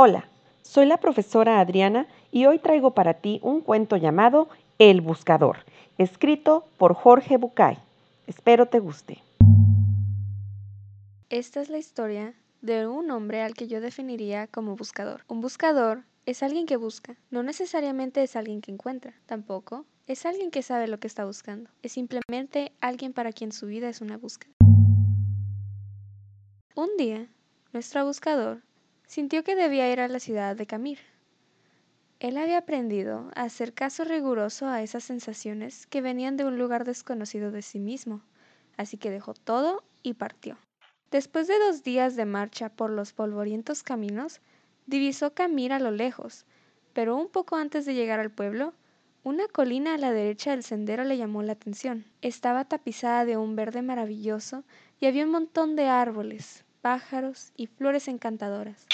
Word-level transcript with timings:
Hola, 0.00 0.28
soy 0.62 0.86
la 0.86 0.98
profesora 0.98 1.58
Adriana 1.58 2.06
y 2.30 2.46
hoy 2.46 2.60
traigo 2.60 2.92
para 2.92 3.14
ti 3.14 3.40
un 3.42 3.62
cuento 3.62 3.96
llamado 3.96 4.48
El 4.78 5.00
Buscador, 5.00 5.64
escrito 5.98 6.68
por 6.76 6.94
Jorge 6.94 7.36
Bucay. 7.36 7.76
Espero 8.28 8.66
te 8.66 8.78
guste. 8.78 9.24
Esta 11.30 11.60
es 11.60 11.68
la 11.68 11.78
historia 11.78 12.36
de 12.60 12.86
un 12.86 13.10
hombre 13.10 13.42
al 13.42 13.54
que 13.54 13.66
yo 13.66 13.80
definiría 13.80 14.46
como 14.46 14.76
buscador. 14.76 15.24
Un 15.26 15.40
buscador 15.40 16.04
es 16.26 16.44
alguien 16.44 16.66
que 16.66 16.76
busca, 16.76 17.16
no 17.32 17.42
necesariamente 17.42 18.22
es 18.22 18.36
alguien 18.36 18.60
que 18.60 18.70
encuentra, 18.70 19.14
tampoco 19.26 19.84
es 20.06 20.26
alguien 20.26 20.52
que 20.52 20.62
sabe 20.62 20.86
lo 20.86 21.00
que 21.00 21.08
está 21.08 21.24
buscando, 21.24 21.70
es 21.82 21.90
simplemente 21.90 22.70
alguien 22.80 23.12
para 23.12 23.32
quien 23.32 23.50
su 23.50 23.66
vida 23.66 23.88
es 23.88 24.00
una 24.00 24.16
búsqueda. 24.16 24.52
Un 26.76 26.96
día, 26.96 27.26
nuestro 27.72 28.06
buscador 28.06 28.62
sintió 29.08 29.42
que 29.42 29.56
debía 29.56 29.90
ir 29.90 30.00
a 30.00 30.06
la 30.06 30.20
ciudad 30.20 30.54
de 30.54 30.66
Camir. 30.66 30.98
Él 32.20 32.36
había 32.36 32.58
aprendido 32.58 33.30
a 33.34 33.44
hacer 33.44 33.72
caso 33.72 34.04
riguroso 34.04 34.66
a 34.68 34.82
esas 34.82 35.02
sensaciones 35.02 35.86
que 35.86 36.02
venían 36.02 36.36
de 36.36 36.44
un 36.44 36.58
lugar 36.58 36.84
desconocido 36.84 37.50
de 37.50 37.62
sí 37.62 37.80
mismo, 37.80 38.20
así 38.76 38.98
que 38.98 39.10
dejó 39.10 39.32
todo 39.32 39.82
y 40.02 40.14
partió. 40.14 40.58
Después 41.10 41.48
de 41.48 41.58
dos 41.58 41.82
días 41.82 42.16
de 42.16 42.26
marcha 42.26 42.68
por 42.68 42.90
los 42.90 43.14
polvorientos 43.14 43.82
caminos, 43.82 44.40
divisó 44.86 45.32
Camir 45.32 45.72
a 45.72 45.78
lo 45.78 45.90
lejos, 45.90 46.44
pero 46.92 47.16
un 47.16 47.28
poco 47.28 47.56
antes 47.56 47.86
de 47.86 47.94
llegar 47.94 48.20
al 48.20 48.30
pueblo, 48.30 48.74
una 49.24 49.48
colina 49.48 49.94
a 49.94 49.98
la 49.98 50.12
derecha 50.12 50.50
del 50.50 50.62
sendero 50.62 51.04
le 51.04 51.16
llamó 51.16 51.42
la 51.42 51.52
atención. 51.52 52.04
Estaba 52.20 52.66
tapizada 52.66 53.24
de 53.24 53.38
un 53.38 53.56
verde 53.56 53.80
maravilloso 53.80 54.64
y 55.00 55.06
había 55.06 55.24
un 55.24 55.30
montón 55.30 55.76
de 55.76 55.86
árboles, 55.86 56.64
pájaros 56.82 57.52
y 57.56 57.66
flores 57.66 58.08
encantadoras. 58.08 58.86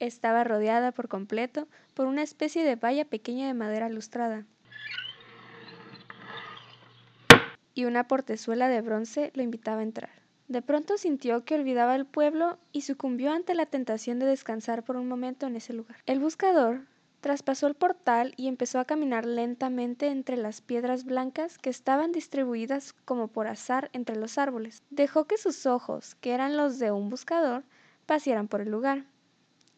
Estaba 0.00 0.44
rodeada 0.44 0.92
por 0.92 1.08
completo 1.08 1.68
por 1.94 2.06
una 2.06 2.22
especie 2.22 2.64
de 2.64 2.76
valla 2.76 3.04
pequeña 3.04 3.46
de 3.46 3.54
madera 3.54 3.88
lustrada. 3.88 4.46
Y 7.74 7.84
una 7.84 8.06
portezuela 8.06 8.68
de 8.68 8.80
bronce 8.80 9.30
lo 9.34 9.42
invitaba 9.42 9.80
a 9.80 9.84
entrar. 9.84 10.10
De 10.48 10.62
pronto 10.62 10.96
sintió 10.96 11.44
que 11.44 11.56
olvidaba 11.56 11.94
el 11.94 12.06
pueblo 12.06 12.58
y 12.72 12.80
sucumbió 12.80 13.32
ante 13.32 13.54
la 13.54 13.66
tentación 13.66 14.18
de 14.18 14.26
descansar 14.26 14.82
por 14.82 14.96
un 14.96 15.06
momento 15.06 15.46
en 15.46 15.56
ese 15.56 15.74
lugar. 15.74 15.96
El 16.06 16.20
buscador 16.20 16.86
traspasó 17.20 17.66
el 17.66 17.74
portal 17.74 18.32
y 18.36 18.48
empezó 18.48 18.78
a 18.78 18.84
caminar 18.84 19.26
lentamente 19.26 20.06
entre 20.06 20.36
las 20.36 20.60
piedras 20.60 21.04
blancas 21.04 21.58
que 21.58 21.70
estaban 21.70 22.12
distribuidas 22.12 22.94
como 23.04 23.28
por 23.28 23.46
azar 23.46 23.90
entre 23.92 24.16
los 24.16 24.38
árboles. 24.38 24.82
Dejó 24.90 25.26
que 25.26 25.36
sus 25.36 25.66
ojos, 25.66 26.14
que 26.14 26.32
eran 26.32 26.56
los 26.56 26.78
de 26.78 26.92
un 26.92 27.10
buscador, 27.10 27.64
pasearan 28.06 28.48
por 28.48 28.60
el 28.60 28.70
lugar 28.70 29.04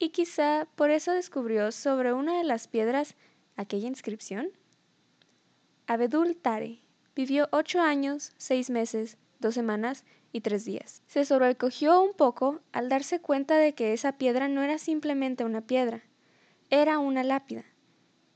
y 0.01 0.09
quizá 0.09 0.67
por 0.75 0.91
eso 0.91 1.13
descubrió 1.13 1.71
sobre 1.71 2.13
una 2.13 2.39
de 2.39 2.45
las 2.45 2.67
piedras 2.67 3.15
aquella 3.57 3.87
inscripción. 3.87 4.49
Abedul 5.87 6.37
Tare 6.37 6.81
vivió 7.15 7.49
ocho 7.53 7.81
años, 7.81 8.33
seis 8.39 8.71
meses, 8.71 9.19
dos 9.41 9.55
semanas 9.55 10.05
y 10.33 10.41
tres 10.41 10.65
días. 10.65 11.03
Se 11.07 11.25
sobrecogió 11.27 12.03
un 12.03 12.15
poco 12.15 12.61
al 12.73 12.89
darse 12.89 13.21
cuenta 13.21 13.59
de 13.59 13.75
que 13.75 13.93
esa 13.93 14.13
piedra 14.13 14.49
no 14.49 14.63
era 14.63 14.79
simplemente 14.79 15.45
una 15.45 15.61
piedra, 15.61 16.03
era 16.71 16.99
una 16.99 17.23
lápida, 17.23 17.65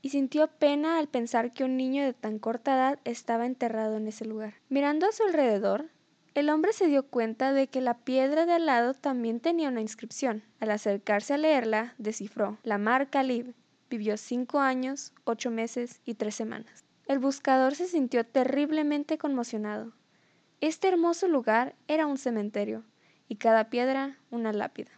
y 0.03 0.09
sintió 0.09 0.47
pena 0.47 0.99
al 0.99 1.07
pensar 1.07 1.51
que 1.51 1.63
un 1.63 1.77
niño 1.77 2.03
de 2.03 2.13
tan 2.13 2.37
corta 2.37 2.75
edad 2.75 2.99
estaba 3.05 3.47
enterrado 3.47 3.97
en 3.97 4.07
ese 4.07 4.25
lugar. 4.25 4.53
Mirando 4.69 5.07
a 5.07 5.11
su 5.11 5.23
alrededor, 5.23 5.89
el 6.35 6.49
hombre 6.49 6.73
se 6.73 6.87
dio 6.87 7.07
cuenta 7.07 7.53
de 7.53 7.67
que 7.67 7.79
la 7.81 7.97
piedra 7.99 8.45
de 8.45 8.53
al 8.53 8.65
lado 8.65 8.93
también 8.93 9.39
tenía 9.39 9.69
una 9.69 9.81
inscripción. 9.81 10.43
Al 10.59 10.69
acercarse 10.69 11.33
a 11.33 11.37
leerla, 11.37 11.95
descifró 11.97 12.57
La 12.63 12.77
marca 12.77 13.23
Lib 13.23 13.55
vivió 13.89 14.17
cinco 14.17 14.59
años, 14.59 15.13
ocho 15.23 15.49
meses 15.49 16.01
y 16.05 16.15
tres 16.15 16.35
semanas. 16.35 16.83
El 17.07 17.19
buscador 17.19 17.75
se 17.75 17.87
sintió 17.87 18.25
terriblemente 18.25 19.17
conmocionado. 19.17 19.93
Este 20.59 20.89
hermoso 20.89 21.27
lugar 21.29 21.75
era 21.87 22.05
un 22.05 22.17
cementerio, 22.17 22.83
y 23.29 23.35
cada 23.35 23.69
piedra 23.69 24.17
una 24.31 24.51
lápida. 24.51 24.91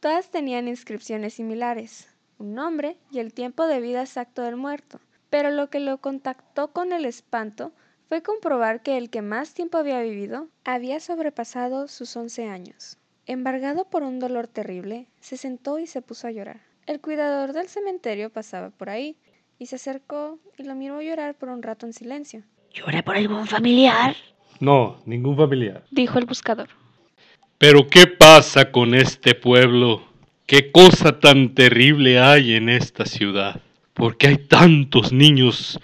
Todas 0.00 0.30
tenían 0.30 0.68
inscripciones 0.68 1.34
similares, 1.34 2.08
un 2.38 2.54
nombre 2.54 2.96
y 3.10 3.18
el 3.18 3.34
tiempo 3.34 3.66
de 3.66 3.80
vida 3.80 4.00
exacto 4.00 4.42
del 4.42 4.56
muerto, 4.56 5.00
pero 5.28 5.50
lo 5.50 5.68
que 5.68 5.80
lo 5.80 5.98
contactó 5.98 6.72
con 6.72 6.92
el 6.92 7.04
espanto 7.04 7.72
fue 8.08 8.22
comprobar 8.22 8.82
que 8.82 8.96
el 8.96 9.10
que 9.10 9.20
más 9.20 9.52
tiempo 9.52 9.76
había 9.76 10.00
vivido 10.00 10.48
había 10.64 10.98
sobrepasado 10.98 11.88
sus 11.88 12.16
once 12.16 12.48
años. 12.48 12.96
Embargado 13.26 13.84
por 13.84 14.02
un 14.02 14.18
dolor 14.18 14.46
terrible, 14.46 15.06
se 15.20 15.36
sentó 15.36 15.78
y 15.78 15.86
se 15.86 16.00
puso 16.00 16.26
a 16.26 16.30
llorar. 16.30 16.60
El 16.86 17.00
cuidador 17.00 17.52
del 17.52 17.68
cementerio 17.68 18.30
pasaba 18.30 18.70
por 18.70 18.88
ahí 18.88 19.16
y 19.58 19.66
se 19.66 19.76
acercó 19.76 20.38
y 20.56 20.62
lo 20.62 20.74
miró 20.74 21.02
llorar 21.02 21.34
por 21.34 21.50
un 21.50 21.62
rato 21.62 21.84
en 21.84 21.92
silencio. 21.92 22.42
¿Llora 22.72 23.02
por 23.02 23.16
algún 23.16 23.46
familiar? 23.46 24.16
No, 24.58 24.96
ningún 25.04 25.36
familiar. 25.36 25.84
Dijo 25.90 26.18
el 26.18 26.24
buscador. 26.24 26.68
Pero 27.58 27.86
¿qué 27.88 28.06
pasa 28.06 28.70
con 28.70 28.94
este 28.94 29.34
pueblo? 29.34 30.02
¿Qué 30.46 30.72
cosa 30.72 31.20
tan 31.20 31.54
terrible 31.54 32.18
hay 32.18 32.54
en 32.54 32.70
esta 32.70 33.04
ciudad? 33.04 33.60
¿Por 33.92 34.16
qué 34.16 34.28
hay 34.28 34.38
tantos 34.38 35.12
niños 35.12 35.78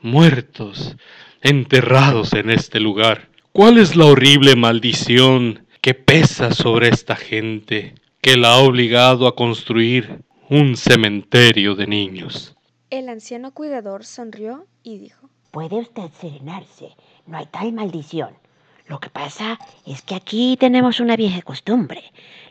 muertos? 0.00 0.96
Enterrados 1.42 2.32
en 2.32 2.50
este 2.50 2.80
lugar. 2.80 3.28
¿Cuál 3.52 3.78
es 3.78 3.96
la 3.96 4.06
horrible 4.06 4.56
maldición 4.56 5.66
que 5.80 5.94
pesa 5.94 6.52
sobre 6.52 6.88
esta 6.88 7.16
gente 7.16 7.94
que 8.20 8.36
la 8.36 8.54
ha 8.54 8.58
obligado 8.58 9.26
a 9.26 9.34
construir 9.34 10.22
un 10.48 10.76
cementerio 10.76 11.74
de 11.74 11.86
niños? 11.86 12.56
El 12.90 13.08
anciano 13.08 13.52
cuidador 13.52 14.04
sonrió 14.04 14.66
y 14.82 14.98
dijo, 14.98 15.28
Puede 15.50 15.76
usted 15.76 16.10
serenarse, 16.20 16.94
no 17.26 17.38
hay 17.38 17.46
tal 17.46 17.72
maldición. 17.72 18.36
Lo 18.86 19.00
que 19.00 19.10
pasa 19.10 19.58
es 19.86 20.02
que 20.02 20.14
aquí 20.14 20.56
tenemos 20.58 21.00
una 21.00 21.16
vieja 21.16 21.42
costumbre. 21.42 22.02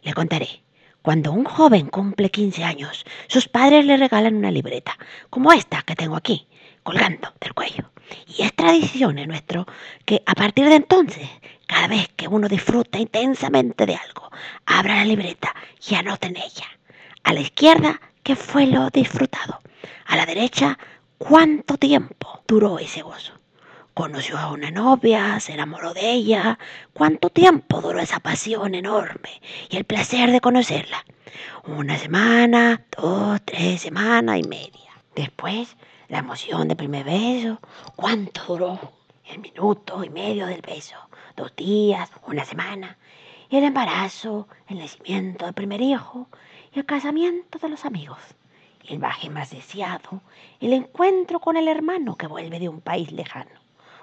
Le 0.04 0.14
contaré. 0.14 0.62
Cuando 1.02 1.32
un 1.32 1.46
joven 1.46 1.88
cumple 1.88 2.30
15 2.30 2.64
años, 2.64 3.06
sus 3.28 3.48
padres 3.48 3.86
le 3.86 3.98
regalan 3.98 4.36
una 4.36 4.52
libreta, 4.52 4.98
como 5.30 5.54
esta 5.54 5.82
que 5.84 5.96
tengo 5.96 6.16
aquí, 6.16 6.48
colgando 6.84 7.34
del 7.40 7.54
cuello. 7.54 7.92
Y 8.68 8.70
es 8.70 8.76
tradición 8.80 9.18
en 9.18 9.30
nuestro 9.30 9.66
que 10.04 10.22
a 10.26 10.34
partir 10.36 10.66
de 10.68 10.76
entonces, 10.76 11.30
cada 11.68 11.88
vez 11.88 12.10
que 12.18 12.28
uno 12.28 12.50
disfruta 12.50 13.00
intensamente 13.00 13.86
de 13.86 13.96
algo, 13.96 14.30
abra 14.66 14.96
la 14.96 15.06
libreta 15.06 15.56
y 15.88 15.96
anote 15.96 16.28
en 16.28 16.36
ella. 16.36 16.66
A 17.24 17.32
la 17.32 17.40
izquierda, 17.40 18.02
qué 18.24 18.36
fue 18.36 18.68
lo 18.68 18.90
disfrutado. 18.90 19.62
A 20.08 20.18
la 20.18 20.26
derecha, 20.26 20.78
cuánto 21.18 21.78
tiempo 21.78 22.42
duró 22.46 22.78
ese 22.78 23.04
gozo. 23.04 23.40
Conoció 23.94 24.38
a 24.38 24.52
una 24.52 24.70
novia, 24.70 25.40
se 25.40 25.54
enamoró 25.54 25.94
de 25.94 26.12
ella. 26.12 26.60
¿Cuánto 26.92 27.30
tiempo 27.30 27.80
duró 27.80 28.02
esa 28.02 28.20
pasión 28.20 28.76
enorme 28.76 29.42
y 29.70 29.78
el 29.78 29.86
placer 29.86 30.30
de 30.32 30.42
conocerla? 30.42 31.06
Una 31.64 31.98
semana, 31.98 32.84
dos, 32.98 33.40
tres 33.46 33.82
semanas 33.82 34.40
y 34.40 34.48
media. 34.48 34.92
Después 35.16 35.78
la 36.10 36.20
emoción 36.20 36.68
del 36.68 36.78
primer 36.78 37.06
beso, 37.06 37.60
cuánto 37.96 38.46
duró, 38.48 38.80
el 39.26 39.40
minuto 39.40 40.04
y 40.04 40.10
medio 40.10 40.48
del 40.48 40.62
beso, 40.62 40.96
dos 41.36 41.56
días, 41.56 42.10
una 42.28 42.46
semana, 42.46 42.98
el 43.50 43.64
embarazo, 43.64 44.48
el 44.68 44.80
nacimiento 44.80 45.46
del 45.46 45.54
primer 45.54 45.82
hijo 45.82 46.28
el 46.78 46.86
casamiento 46.86 47.58
de 47.58 47.70
los 47.70 47.86
amigos. 47.86 48.20
El 48.88 49.00
baje 49.00 49.32
más 49.32 49.50
deseado, 49.50 50.22
el 50.60 50.74
encuentro 50.74 51.40
con 51.40 51.58
el 51.58 51.68
hermano 51.68 52.16
que 52.16 52.28
vuelve 52.28 52.60
de 52.60 52.70
un 52.70 52.82
país 52.82 53.12
lejano. 53.12 53.60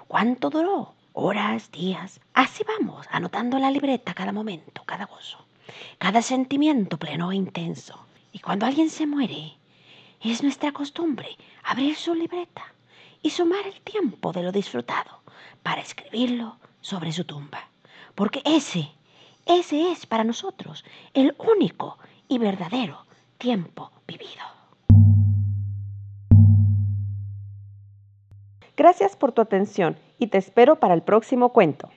¿Cuánto 0.07 0.49
duró? 0.49 0.93
Horas, 1.13 1.71
días. 1.71 2.19
Así 2.33 2.65
vamos, 2.67 3.07
anotando 3.09 3.55
en 3.55 3.63
la 3.63 3.71
libreta 3.71 4.13
cada 4.13 4.33
momento, 4.33 4.83
cada 4.85 5.05
gozo, 5.05 5.37
cada 5.97 6.21
sentimiento 6.21 6.97
pleno 6.97 7.31
e 7.31 7.35
intenso. 7.35 8.05
Y 8.33 8.39
cuando 8.39 8.65
alguien 8.65 8.89
se 8.89 9.07
muere, 9.07 9.53
es 10.31 10.43
nuestra 10.43 10.71
costumbre 10.71 11.37
abrir 11.63 11.95
su 11.95 12.15
libreta 12.15 12.63
y 13.21 13.29
sumar 13.29 13.65
el 13.67 13.81
tiempo 13.81 14.31
de 14.31 14.43
lo 14.43 14.51
disfrutado 14.51 15.21
para 15.63 15.81
escribirlo 15.81 16.57
sobre 16.81 17.11
su 17.11 17.25
tumba. 17.25 17.69
Porque 18.15 18.41
ese, 18.45 18.91
ese 19.45 19.91
es 19.91 20.05
para 20.05 20.23
nosotros 20.23 20.85
el 21.13 21.35
único 21.37 21.97
y 22.27 22.37
verdadero 22.37 23.05
tiempo 23.37 23.91
vivido. 24.07 24.43
Gracias 28.77 29.15
por 29.15 29.31
tu 29.31 29.41
atención 29.41 29.97
y 30.19 30.27
te 30.27 30.37
espero 30.37 30.79
para 30.79 30.93
el 30.93 31.01
próximo 31.01 31.49
cuento. 31.49 31.89